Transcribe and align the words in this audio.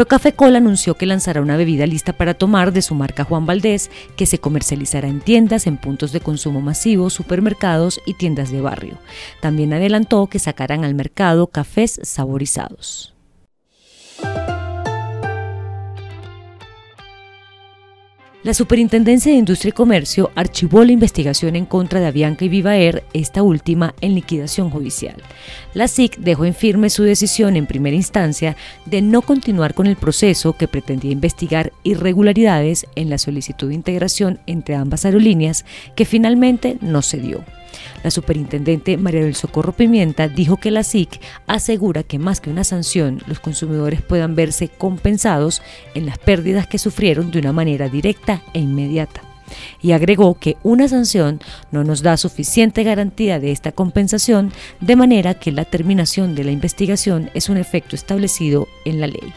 Procafé 0.00 0.32
Cola 0.32 0.56
anunció 0.56 0.94
que 0.94 1.04
lanzará 1.04 1.42
una 1.42 1.58
bebida 1.58 1.86
lista 1.86 2.14
para 2.14 2.32
tomar 2.32 2.72
de 2.72 2.80
su 2.80 2.94
marca 2.94 3.24
Juan 3.24 3.44
Valdés, 3.44 3.90
que 4.16 4.24
se 4.24 4.38
comercializará 4.38 5.08
en 5.08 5.20
tiendas, 5.20 5.66
en 5.66 5.76
puntos 5.76 6.10
de 6.10 6.20
consumo 6.20 6.62
masivo, 6.62 7.10
supermercados 7.10 8.00
y 8.06 8.14
tiendas 8.14 8.50
de 8.50 8.62
barrio. 8.62 8.96
También 9.42 9.74
adelantó 9.74 10.26
que 10.26 10.38
sacarán 10.38 10.86
al 10.86 10.94
mercado 10.94 11.48
cafés 11.48 12.00
saborizados. 12.02 13.14
La 18.42 18.54
Superintendencia 18.54 19.30
de 19.30 19.36
Industria 19.36 19.68
y 19.68 19.72
Comercio 19.72 20.30
archivó 20.34 20.82
la 20.82 20.92
investigación 20.92 21.56
en 21.56 21.66
contra 21.66 22.00
de 22.00 22.06
Avianca 22.06 22.46
y 22.46 22.48
Vivaer, 22.48 23.04
esta 23.12 23.42
última 23.42 23.94
en 24.00 24.14
liquidación 24.14 24.70
judicial. 24.70 25.16
La 25.74 25.88
SIC 25.88 26.16
dejó 26.16 26.46
en 26.46 26.54
firme 26.54 26.88
su 26.88 27.02
decisión 27.02 27.54
en 27.56 27.66
primera 27.66 27.96
instancia 27.96 28.56
de 28.86 29.02
no 29.02 29.20
continuar 29.20 29.74
con 29.74 29.86
el 29.86 29.96
proceso 29.96 30.54
que 30.54 30.68
pretendía 30.68 31.12
investigar 31.12 31.74
irregularidades 31.82 32.86
en 32.96 33.10
la 33.10 33.18
solicitud 33.18 33.68
de 33.68 33.74
integración 33.74 34.40
entre 34.46 34.74
ambas 34.74 35.04
aerolíneas, 35.04 35.66
que 35.94 36.06
finalmente 36.06 36.78
no 36.80 37.02
se 37.02 37.18
dio. 37.18 37.44
La 38.02 38.10
superintendente 38.10 38.96
María 38.96 39.22
del 39.22 39.34
Socorro 39.34 39.72
Pimienta 39.72 40.28
dijo 40.28 40.56
que 40.56 40.70
la 40.70 40.84
SIC 40.84 41.20
asegura 41.46 42.02
que 42.02 42.18
más 42.18 42.40
que 42.40 42.50
una 42.50 42.64
sanción, 42.64 43.22
los 43.26 43.40
consumidores 43.40 44.02
puedan 44.02 44.34
verse 44.34 44.68
compensados 44.68 45.62
en 45.94 46.06
las 46.06 46.18
pérdidas 46.18 46.66
que 46.66 46.78
sufrieron 46.78 47.30
de 47.30 47.38
una 47.38 47.52
manera 47.52 47.88
directa 47.88 48.42
e 48.52 48.60
inmediata 48.60 49.22
y 49.82 49.92
agregó 49.92 50.34
que 50.38 50.56
una 50.62 50.88
sanción 50.88 51.40
no 51.70 51.84
nos 51.84 52.02
da 52.02 52.16
suficiente 52.16 52.82
garantía 52.82 53.40
de 53.40 53.52
esta 53.52 53.72
compensación, 53.72 54.52
de 54.80 54.96
manera 54.96 55.34
que 55.34 55.52
la 55.52 55.64
terminación 55.64 56.34
de 56.34 56.44
la 56.44 56.52
investigación 56.52 57.30
es 57.34 57.48
un 57.48 57.56
efecto 57.56 57.96
establecido 57.96 58.68
en 58.84 59.00
la 59.00 59.06
ley. 59.06 59.32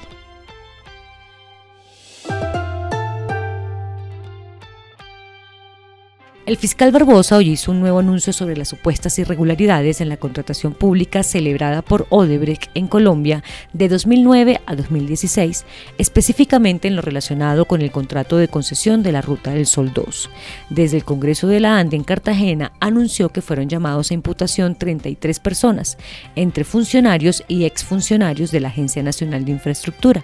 El 6.45 6.57
fiscal 6.57 6.91
Barbosa 6.91 7.37
hoy 7.37 7.51
hizo 7.51 7.71
un 7.71 7.79
nuevo 7.79 7.99
anuncio 7.99 8.33
sobre 8.33 8.57
las 8.57 8.67
supuestas 8.67 9.17
irregularidades 9.17 10.01
en 10.01 10.09
la 10.09 10.17
contratación 10.17 10.73
pública 10.73 11.23
celebrada 11.23 11.81
por 11.81 12.05
Odebrecht 12.09 12.69
en 12.73 12.89
Colombia 12.89 13.45
de 13.71 13.87
2009 13.87 14.59
a 14.65 14.75
2016, 14.75 15.63
específicamente 15.97 16.89
en 16.89 16.97
lo 16.97 17.01
relacionado 17.01 17.63
con 17.63 17.81
el 17.81 17.91
contrato 17.91 18.35
de 18.35 18.49
concesión 18.49 19.03
de 19.03 19.13
la 19.13 19.21
Ruta 19.21 19.51
del 19.51 19.65
Sol 19.65 19.93
2. 19.93 20.29
Desde 20.69 20.97
el 20.97 21.05
Congreso 21.05 21.47
de 21.47 21.61
la 21.61 21.77
Ande 21.79 21.95
en 21.95 22.03
Cartagena 22.03 22.73
anunció 22.81 23.29
que 23.29 23.41
fueron 23.41 23.69
llamados 23.69 24.11
a 24.11 24.13
imputación 24.13 24.75
33 24.75 25.39
personas, 25.39 25.97
entre 26.35 26.65
funcionarios 26.65 27.45
y 27.47 27.63
exfuncionarios 27.63 28.51
de 28.51 28.59
la 28.59 28.67
Agencia 28.67 29.01
Nacional 29.01 29.45
de 29.45 29.51
Infraestructura. 29.51 30.21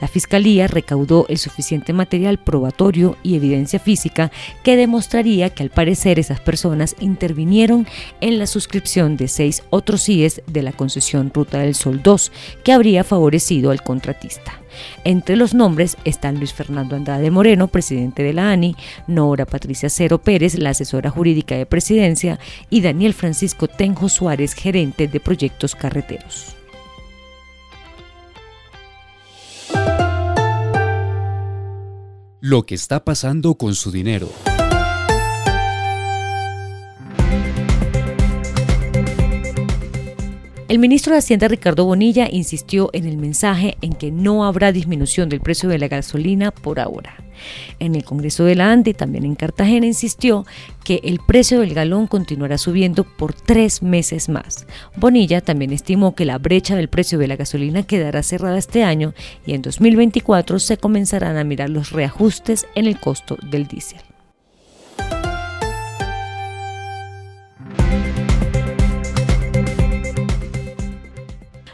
La 0.00 0.06
Fiscalía 0.06 0.68
recaudó 0.68 1.26
el 1.28 1.38
suficiente 1.38 1.92
material 1.92 2.38
probatorio 2.38 3.16
y 3.24 3.34
evidencia 3.34 3.80
física 3.80 4.30
que 4.62 4.76
demostraría 4.76 5.50
que 5.50 5.64
al 5.66 5.70
parecer 5.70 6.20
esas 6.20 6.38
personas 6.38 6.94
intervinieron 7.00 7.88
en 8.20 8.38
la 8.38 8.46
suscripción 8.46 9.16
de 9.16 9.26
seis 9.26 9.64
otros 9.70 10.04
CIES 10.04 10.42
de 10.46 10.62
la 10.62 10.70
concesión 10.70 11.32
Ruta 11.34 11.58
del 11.58 11.74
Sol 11.74 12.02
2, 12.04 12.30
que 12.62 12.72
habría 12.72 13.02
favorecido 13.02 13.72
al 13.72 13.82
contratista. 13.82 14.60
Entre 15.02 15.34
los 15.34 15.54
nombres 15.54 15.96
están 16.04 16.36
Luis 16.36 16.52
Fernando 16.52 16.94
Andrade 16.94 17.32
Moreno, 17.32 17.66
presidente 17.66 18.22
de 18.22 18.32
la 18.32 18.52
ANI, 18.52 18.76
Nora 19.08 19.44
Patricia 19.44 19.90
Cero 19.90 20.18
Pérez, 20.18 20.56
la 20.56 20.70
asesora 20.70 21.10
jurídica 21.10 21.56
de 21.56 21.66
presidencia, 21.66 22.38
y 22.70 22.80
Daniel 22.80 23.12
Francisco 23.12 23.66
Tenjo 23.66 24.08
Suárez, 24.08 24.54
gerente 24.54 25.08
de 25.08 25.18
proyectos 25.18 25.74
carreteros. 25.74 26.54
Lo 32.38 32.64
que 32.66 32.76
está 32.76 33.04
pasando 33.04 33.56
con 33.56 33.74
su 33.74 33.90
dinero. 33.90 34.30
El 40.68 40.80
ministro 40.80 41.12
de 41.12 41.20
Hacienda 41.20 41.46
Ricardo 41.46 41.84
Bonilla 41.84 42.28
insistió 42.28 42.90
en 42.92 43.06
el 43.06 43.18
mensaje 43.18 43.76
en 43.82 43.92
que 43.92 44.10
no 44.10 44.44
habrá 44.44 44.72
disminución 44.72 45.28
del 45.28 45.40
precio 45.40 45.68
de 45.68 45.78
la 45.78 45.86
gasolina 45.86 46.50
por 46.50 46.80
ahora. 46.80 47.14
En 47.78 47.94
el 47.94 48.02
Congreso 48.02 48.44
de 48.44 48.56
la 48.56 48.72
ANDE, 48.72 48.92
también 48.92 49.24
en 49.24 49.36
Cartagena, 49.36 49.86
insistió 49.86 50.44
que 50.82 51.00
el 51.04 51.20
precio 51.20 51.60
del 51.60 51.72
galón 51.72 52.08
continuará 52.08 52.58
subiendo 52.58 53.04
por 53.04 53.32
tres 53.32 53.80
meses 53.80 54.28
más. 54.28 54.66
Bonilla 54.96 55.40
también 55.40 55.72
estimó 55.72 56.16
que 56.16 56.24
la 56.24 56.38
brecha 56.38 56.74
del 56.74 56.88
precio 56.88 57.20
de 57.20 57.28
la 57.28 57.36
gasolina 57.36 57.84
quedará 57.84 58.24
cerrada 58.24 58.58
este 58.58 58.82
año 58.82 59.14
y 59.46 59.54
en 59.54 59.62
2024 59.62 60.58
se 60.58 60.78
comenzarán 60.78 61.36
a 61.36 61.44
mirar 61.44 61.70
los 61.70 61.92
reajustes 61.92 62.66
en 62.74 62.86
el 62.86 62.98
costo 62.98 63.36
del 63.50 63.68
diésel. 63.68 64.00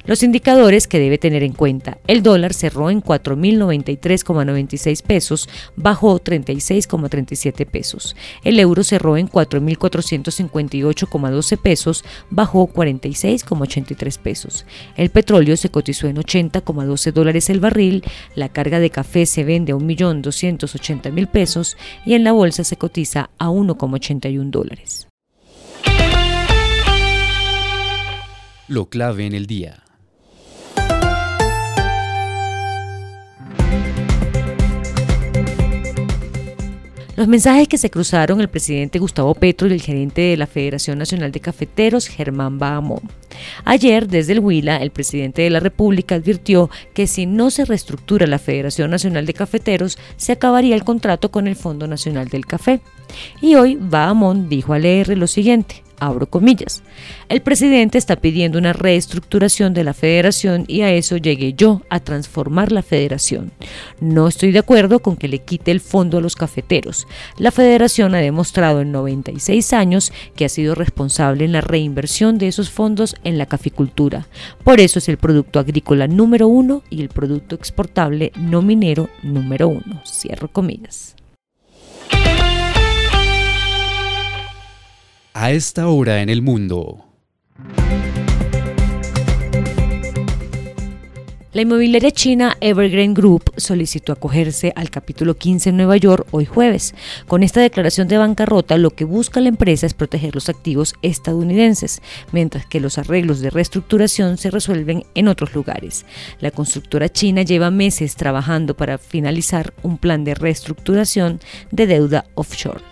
Los 0.05 0.23
indicadores 0.23 0.87
que 0.89 0.99
debe 0.99 1.19
tener 1.19 1.45
en 1.45 1.53
cuenta. 1.53 1.99
El 2.07 2.23
dólar 2.23 2.55
cerró 2.55 2.89
en 2.91 3.03
4.093,96 3.03 5.03
pesos, 5.03 5.49
bajó 5.77 6.19
36,37 6.19 7.67
pesos. 7.67 8.17
El 8.43 8.59
euro 8.59 8.83
cerró 8.83 9.17
en 9.17 9.29
4.458,12 9.29 11.57
pesos, 11.57 12.05
bajó 12.31 12.67
46,83 12.69 14.19
pesos. 14.19 14.67
El 14.97 15.11
petróleo 15.11 15.57
se 15.57 15.71
cotizó 15.71 16.09
en 16.09 16.17
80,12 16.17 17.13
dólares 17.13 17.49
el 17.51 17.61
barril, 17.61 18.03
la 18.35 18.49
carga 18.49 18.81
de 18.81 18.91
café 18.91 19.25
se 19.27 19.45
vende 19.45 19.71
a 19.73 19.77
1.280.000 19.77 21.29
pesos 21.29 21.77
y 22.05 22.15
en 22.15 22.25
la 22.25 22.33
bolsa 22.33 22.65
se 22.65 22.77
cotiza 22.77 23.31
a 23.39 23.51
1,81 23.51 24.51
dólares. 24.51 25.07
Lo 28.69 28.89
clave 28.89 29.27
en 29.27 29.35
el 29.35 29.47
día. 29.47 29.83
Los 37.23 37.29
mensajes 37.29 37.69
que 37.69 37.79
se 37.79 37.89
cruzaron 37.89 38.41
el 38.41 38.49
presidente 38.49 38.99
Gustavo 38.99 39.33
Petro 39.37 39.69
y 39.69 39.73
el 39.73 39.81
gerente 39.81 40.23
de 40.23 40.37
la 40.37 40.49
Federación 40.49 40.99
Nacional 40.99 41.31
de 41.31 41.39
Cafeteros, 41.39 42.09
Germán 42.09 42.59
Bahamón. 42.59 43.03
Ayer, 43.65 44.09
desde 44.09 44.33
el 44.33 44.41
Huila, 44.41 44.79
el 44.79 44.91
presidente 44.91 45.43
de 45.43 45.51
la 45.51 45.61
República 45.61 46.17
advirtió 46.17 46.69
que 46.95 47.07
si 47.07 47.27
no 47.27 47.51
se 47.53 47.65
reestructura 47.65 48.27
la 48.27 48.41
Federación 48.41 48.91
Nacional 48.91 49.25
de 49.25 49.35
Cafeteros, 49.35 49.99
se 50.17 50.33
acabaría 50.33 50.75
el 50.75 50.83
contrato 50.83 51.31
con 51.31 51.47
el 51.47 51.55
Fondo 51.55 51.87
Nacional 51.87 52.27
del 52.27 52.45
Café. 52.45 52.81
Y 53.41 53.55
hoy 53.55 53.79
Bahamón 53.81 54.49
dijo 54.49 54.73
al 54.73 54.85
ER 54.85 55.17
lo 55.17 55.29
siguiente, 55.29 55.85
abro 55.99 56.27
comillas. 56.27 56.83
El 57.29 57.43
presidente 57.43 57.99
está 57.99 58.17
pidiendo 58.17 58.59
una 58.59 58.73
reestructuración 58.73 59.75
de 59.75 59.85
la 59.85 59.95
federación 59.95 60.65
y 60.69 60.83
a 60.83 60.93
eso 60.93 61.17
llegué 61.17 61.55
yo, 61.55 61.83
a 61.89 62.01
transformar 62.01 62.73
la 62.73 62.83
federación. 62.83 63.53
No 64.01 64.29
estoy 64.29 64.53
de 64.53 64.59
acuerdo 64.59 65.01
con 65.01 65.17
que 65.17 65.29
le 65.29 65.39
quite 65.39 65.71
el 65.71 65.81
fondo 65.81 66.19
a 66.19 66.21
los 66.21 66.37
cafeteros. 66.37 67.07
La 67.39 67.51
federación 67.51 68.15
ha 68.15 68.19
demostrado 68.19 68.81
en 68.81 68.93
96 68.93 69.73
años 69.73 70.13
que 70.37 70.45
ha 70.45 70.49
sido 70.49 70.75
responsable 70.75 71.45
en 71.45 71.53
la 71.53 71.61
reinversión 71.61 72.39
de 72.39 72.49
esos 72.49 72.71
fondos 72.71 73.17
en 73.25 73.39
la 73.39 73.47
caficultura. 73.47 74.27
Por 74.65 74.81
eso 74.81 74.99
es 74.99 75.09
el 75.09 75.19
producto 75.19 75.59
agrícola 75.59 76.09
número 76.09 76.49
uno 76.49 76.83
y 76.91 77.01
el 77.01 77.09
producto 77.09 77.55
exportable 77.55 78.33
no 78.37 78.63
minero 78.63 79.09
número 79.23 79.69
uno. 79.69 80.03
Cierro 80.05 80.49
comillas. 80.49 81.17
A 85.43 85.51
esta 85.51 85.89
hora 85.89 86.23
en 86.23 86.29
el 86.29 86.41
mundo. 86.41 87.05
La 91.53 91.63
inmobiliaria 91.63 92.13
china 92.13 92.57
Evergreen 92.61 93.13
Group 93.13 93.53
solicitó 93.57 94.13
acogerse 94.13 94.73
al 94.77 94.91
capítulo 94.91 95.37
15 95.37 95.71
en 95.71 95.79
Nueva 95.79 95.97
York 95.97 96.29
hoy 96.31 96.45
jueves. 96.45 96.95
Con 97.27 97.43
esta 97.43 97.61
declaración 97.61 98.07
de 98.07 98.19
bancarrota, 98.19 98.79
lo 98.79 98.91
que 98.91 99.05
busca 99.05 99.41
la 99.41 99.49
empresa 99.49 99.85
es 99.85 99.95
proteger 99.95 100.33
los 100.33 100.49
activos 100.49 100.95
estadounidenses, 101.03 102.03
mientras 102.31 102.65
que 102.65 102.79
los 102.79 102.97
arreglos 102.99 103.41
de 103.41 103.51
reestructuración 103.51 104.39
se 104.39 104.53
resuelven 104.53 105.03
en 105.17 105.27
otros 105.27 105.57
lugares. 105.57 106.07
La 106.39 106.53
constructora 106.53 107.09
china 107.09 107.43
lleva 107.43 107.73
meses 107.73 108.15
trabajando 108.15 108.77
para 108.77 108.97
finalizar 108.97 109.75
un 109.83 109.99
plan 109.99 110.23
de 110.23 110.37
reestructuración 110.37 111.41
de 111.73 111.89
deuda 111.89 112.27
offshore. 112.37 112.92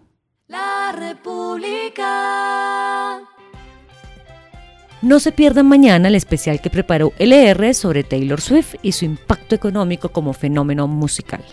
No 5.01 5.19
se 5.19 5.31
pierdan 5.31 5.65
mañana 5.65 6.09
el 6.09 6.15
especial 6.15 6.61
que 6.61 6.69
preparó 6.69 7.11
LR 7.17 7.73
sobre 7.73 8.03
Taylor 8.03 8.39
Swift 8.39 8.75
y 8.83 8.91
su 8.91 9.05
impacto 9.05 9.55
económico 9.55 10.09
como 10.09 10.31
fenómeno 10.31 10.87
musical. 10.87 11.43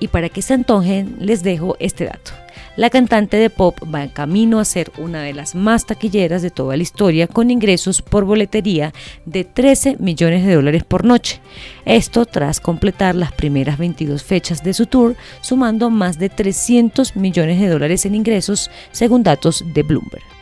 Y 0.00 0.08
para 0.08 0.30
que 0.30 0.40
se 0.40 0.54
antojen, 0.54 1.16
les 1.18 1.42
dejo 1.42 1.76
este 1.80 2.06
dato. 2.06 2.32
La 2.76 2.88
cantante 2.88 3.36
de 3.36 3.50
pop 3.50 3.78
va 3.94 4.04
en 4.04 4.08
camino 4.08 4.58
a 4.58 4.64
ser 4.64 4.90
una 4.96 5.22
de 5.22 5.34
las 5.34 5.54
más 5.54 5.84
taquilleras 5.84 6.40
de 6.40 6.50
toda 6.50 6.78
la 6.78 6.82
historia 6.82 7.26
con 7.26 7.50
ingresos 7.50 8.00
por 8.00 8.24
boletería 8.24 8.94
de 9.26 9.44
13 9.44 9.98
millones 9.98 10.46
de 10.46 10.54
dólares 10.54 10.82
por 10.82 11.04
noche. 11.04 11.40
Esto 11.84 12.24
tras 12.24 12.58
completar 12.58 13.14
las 13.14 13.32
primeras 13.32 13.76
22 13.76 14.24
fechas 14.24 14.64
de 14.64 14.72
su 14.72 14.86
tour, 14.86 15.14
sumando 15.42 15.90
más 15.90 16.18
de 16.18 16.30
300 16.30 17.16
millones 17.16 17.60
de 17.60 17.68
dólares 17.68 18.06
en 18.06 18.14
ingresos 18.14 18.70
según 18.92 19.22
datos 19.22 19.62
de 19.74 19.82
Bloomberg. 19.82 20.33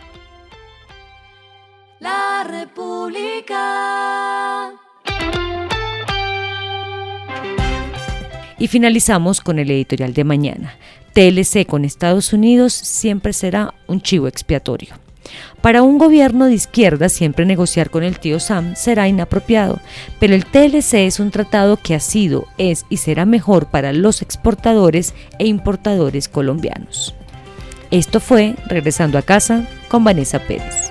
República. 2.53 3.63
Y 8.59 8.69
finalizamos 8.69 9.41
con 9.41 9.59
el 9.59 9.71
editorial 9.71 10.13
de 10.13 10.25
mañana. 10.25 10.75
TLC 11.15 11.67
con 11.67 11.87
Estados 11.87 12.35
Unidos 12.35 12.75
siempre 12.75 13.33
será 13.33 13.75
un 13.87 14.03
chivo 14.03 14.29
expiatorio. 14.29 14.95
Para 15.63 15.83
un 15.83 15.97
gobierno 15.97 16.45
de 16.47 16.55
izquierda 16.55 17.09
siempre 17.09 17.47
negociar 17.47 17.89
con 17.89 18.03
el 18.03 18.19
tío 18.19 18.39
Sam 18.39 18.77
será 18.77 19.09
inapropiado, 19.09 19.81
pero 20.21 20.35
el 20.35 20.45
TLC 20.45 21.07
es 21.07 21.21
un 21.21 21.31
tratado 21.31 21.79
que 21.79 21.95
ha 21.95 22.01
sido, 22.01 22.45
es 22.59 22.85
y 22.91 22.99
será 22.99 23.25
mejor 23.25 23.67
para 23.67 23.95
los 23.95 24.21
exportadores 24.21 25.15
e 25.39 25.47
importadores 25.47 26.29
colombianos. 26.29 27.15
Esto 27.91 28.21
fue 28.21 28.57
Regresando 28.67 29.17
a 29.17 29.23
casa 29.23 29.67
con 29.89 30.05
Vanessa 30.05 30.39
Pérez. 30.39 30.82